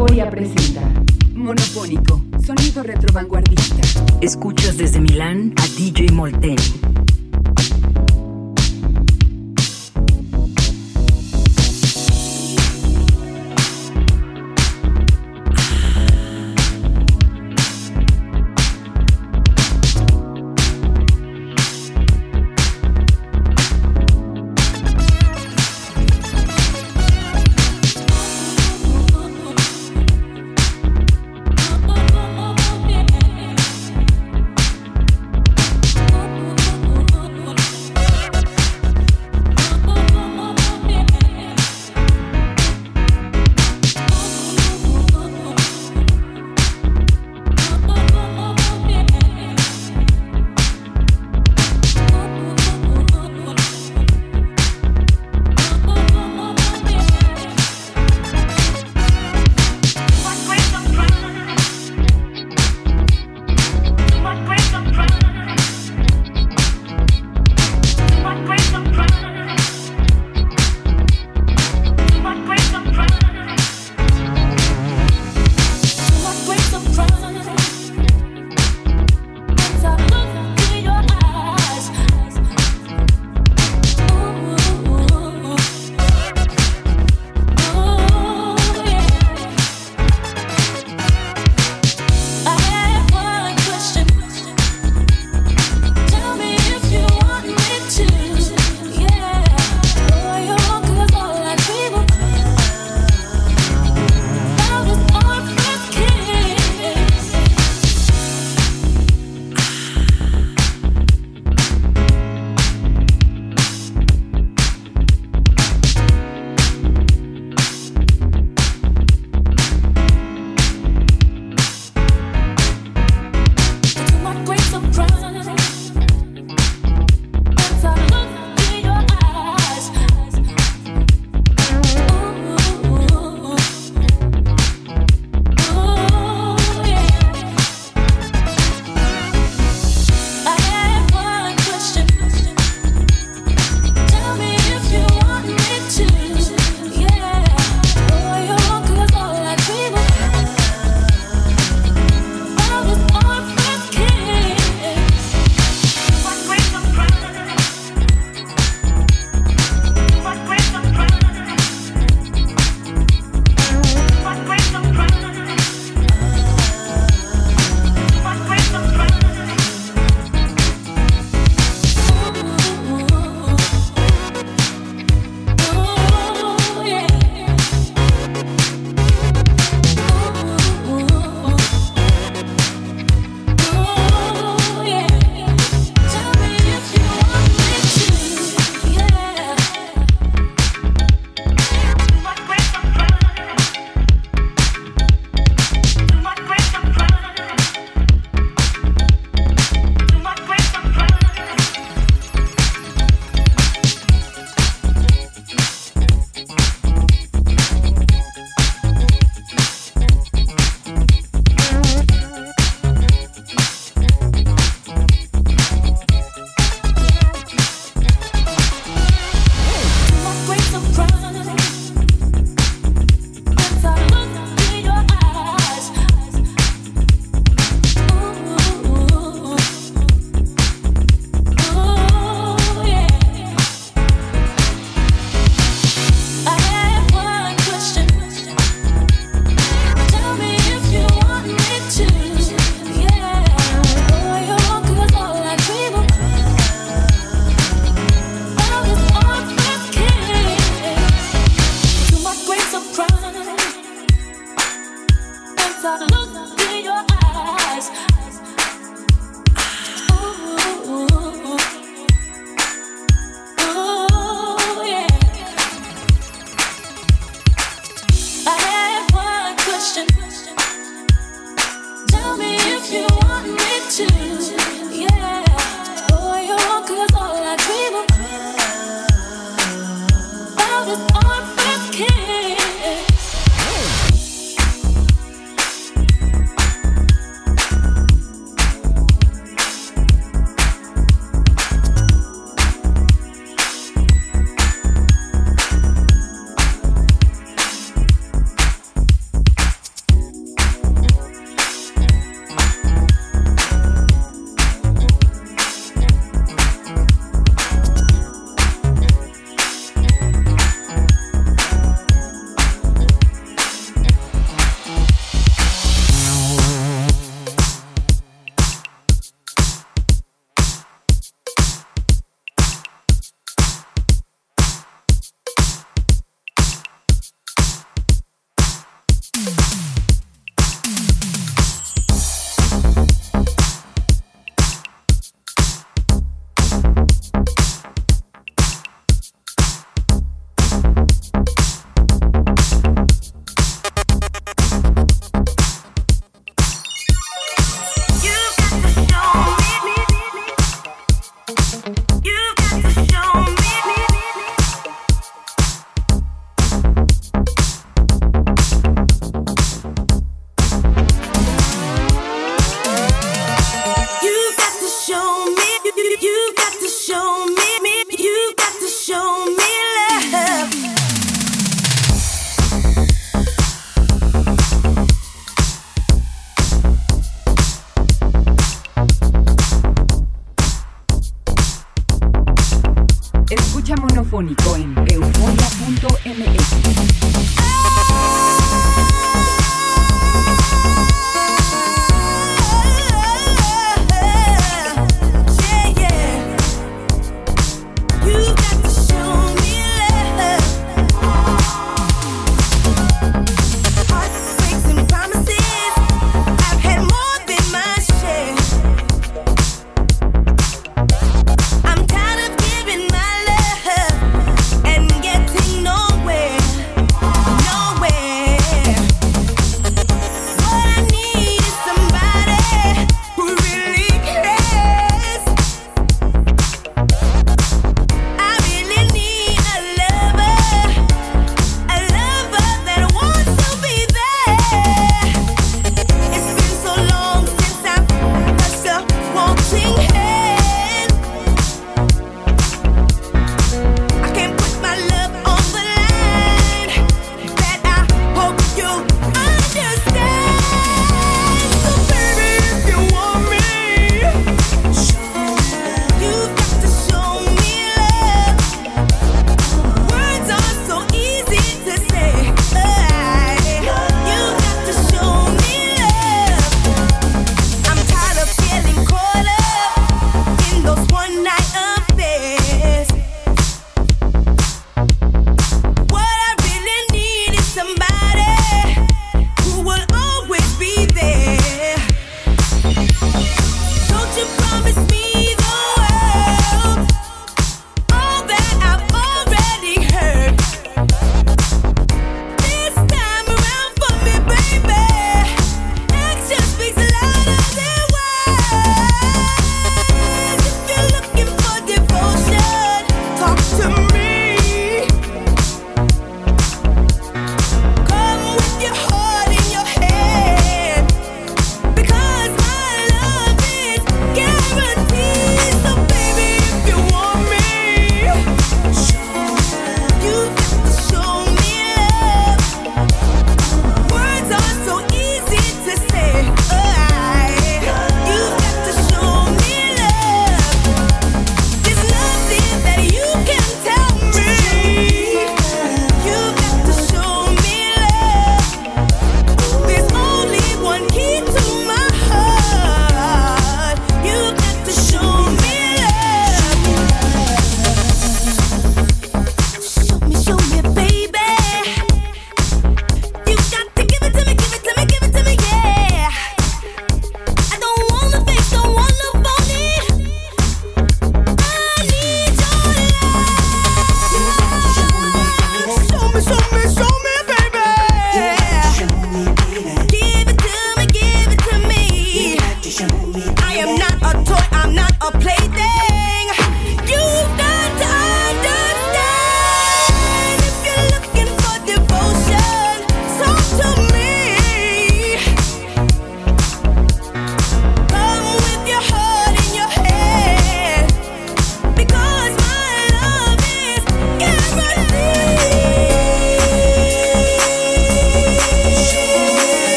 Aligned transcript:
Euforia 0.00 0.30
presenta 0.30 0.80
Monofónico, 1.34 2.22
sonido 2.42 2.82
retrovanguardista. 2.82 3.82
Escuchas 4.22 4.78
desde 4.78 4.98
Milán 4.98 5.52
a 5.58 5.66
DJ 5.78 6.10
Molten. 6.12 6.56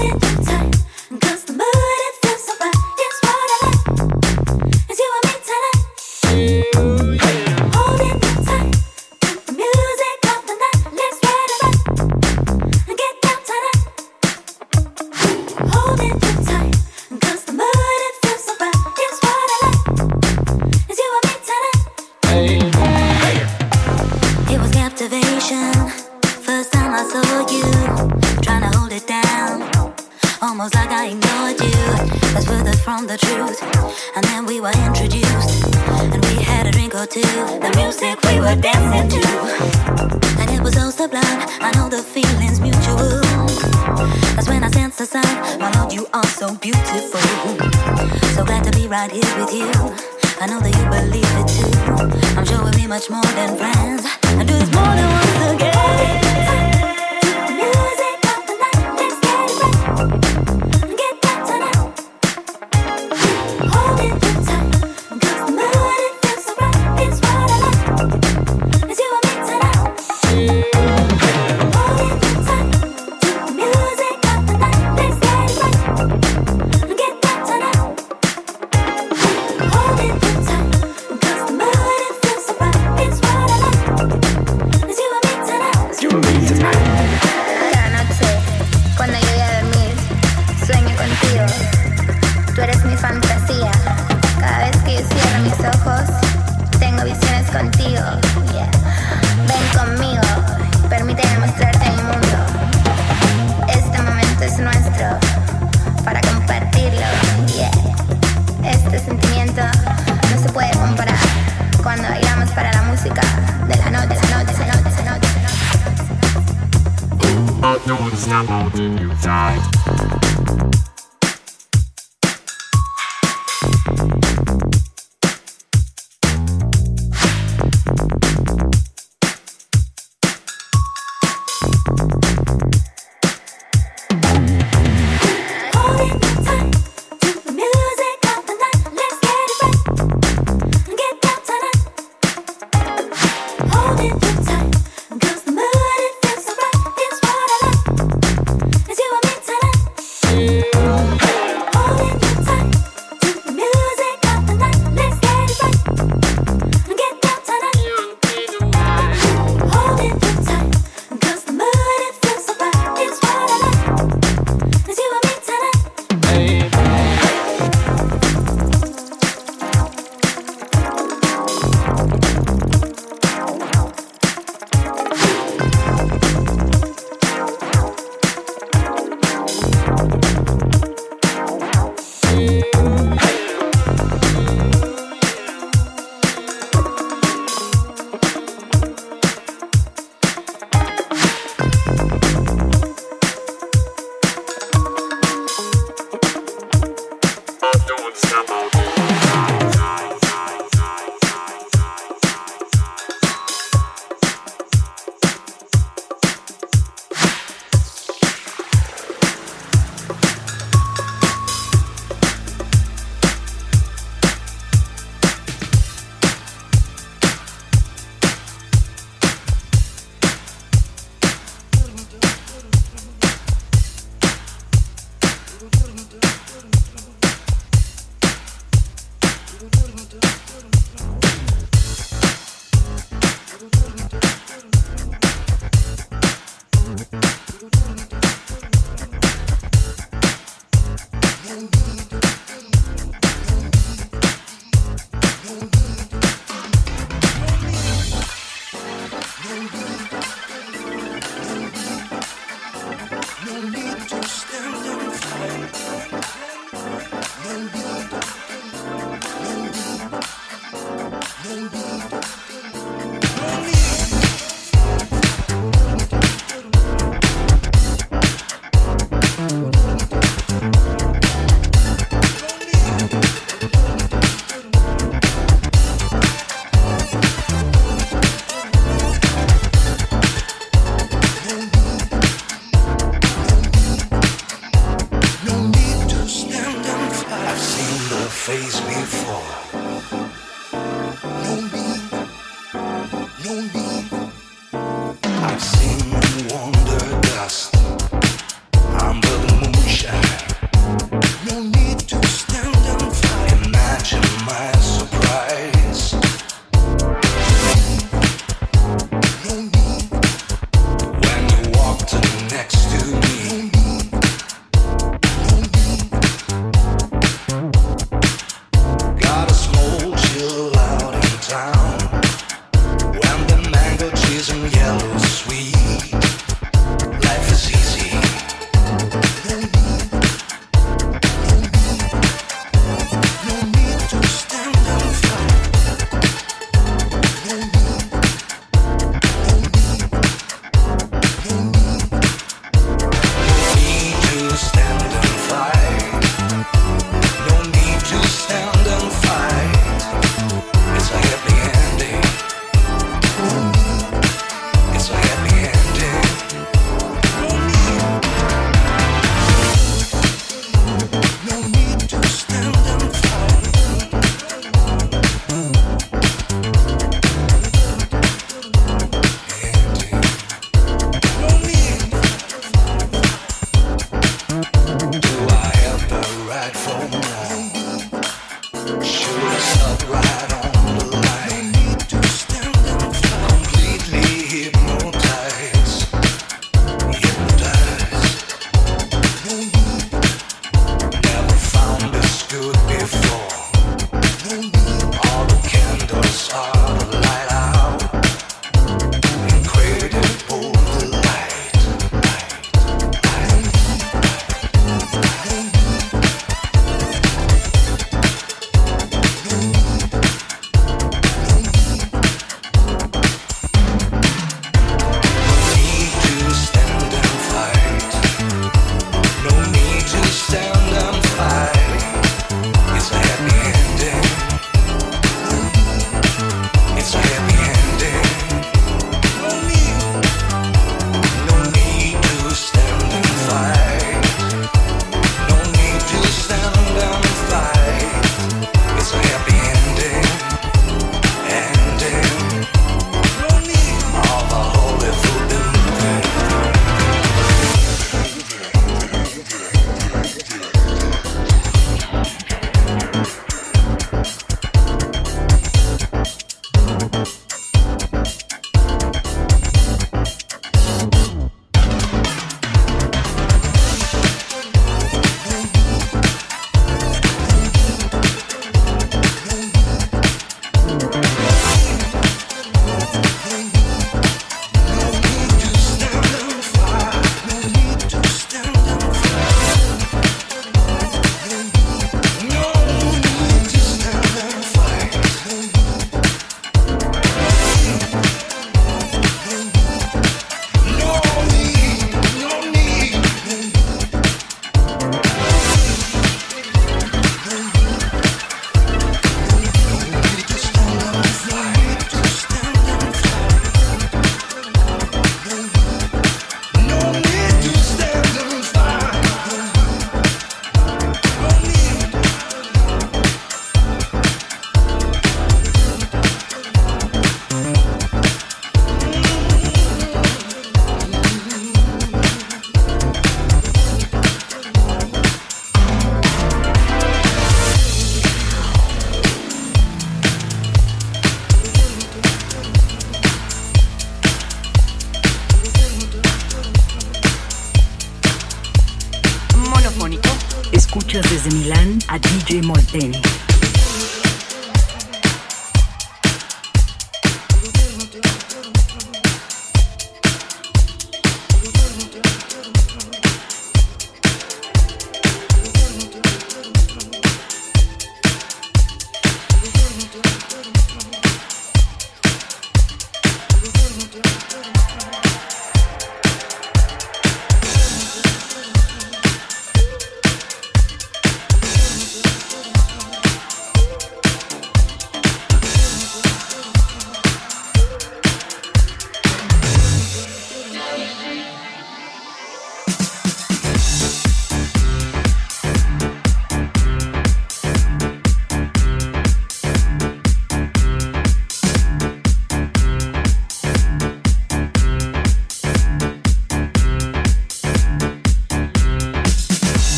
It 0.00 0.23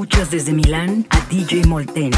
Escuchas 0.00 0.30
desde 0.30 0.54
Milán 0.54 1.06
a 1.10 1.20
DJ 1.28 1.66
Molten. 1.66 2.10